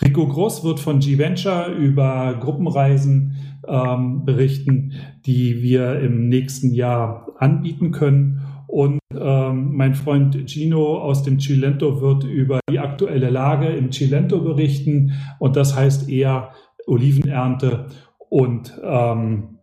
[0.02, 4.92] Rico Groß wird von G-Venture über Gruppenreisen ähm, berichten,
[5.24, 8.42] die wir im nächsten Jahr anbieten können.
[8.66, 14.40] Und ähm, mein Freund Gino aus dem Cilento wird über die aktuelle Lage im Cilento
[14.40, 15.12] berichten.
[15.38, 16.50] Und das heißt eher
[16.86, 17.86] Olivenernte
[18.28, 19.55] und ähm,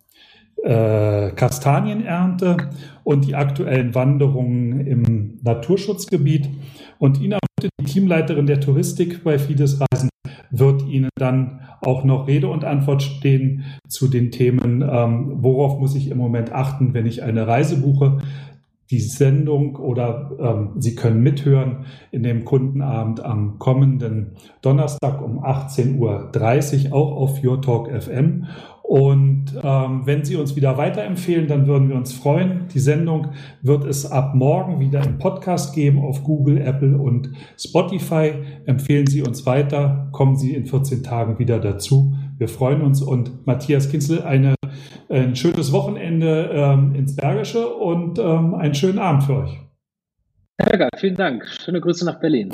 [0.63, 2.69] äh, Kastanienernte
[3.03, 6.49] und die aktuellen Wanderungen im Naturschutzgebiet.
[6.99, 10.09] Und Ina, die Teamleiterin der Touristik bei Fides Reisen,
[10.51, 15.95] wird Ihnen dann auch noch Rede und Antwort stehen zu den Themen, ähm, worauf muss
[15.95, 18.19] ich im Moment achten, wenn ich eine Reise buche.
[18.89, 26.91] Die Sendung oder ähm, Sie können mithören in dem Kundenabend am kommenden Donnerstag um 18.30
[26.91, 28.45] Uhr auch auf Your Talk FM.
[28.83, 32.67] Und ähm, wenn Sie uns wieder weiterempfehlen, dann würden wir uns freuen.
[32.73, 33.29] Die Sendung
[33.61, 38.33] wird es ab morgen wieder im Podcast geben auf Google, Apple und Spotify.
[38.65, 42.13] Empfehlen Sie uns weiter, kommen Sie in 14 Tagen wieder dazu.
[42.37, 44.53] Wir freuen uns und Matthias Kinzel, eine,
[45.09, 49.59] ein schönes Wochenende ähm, ins Bergische und ähm, einen schönen Abend für euch.
[50.61, 51.47] Helga, vielen Dank.
[51.47, 52.53] Schöne Grüße nach Berlin.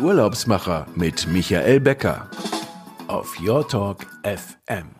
[0.00, 2.28] Urlaubsmacher mit Michael Becker
[3.08, 4.99] auf Your Talk FM.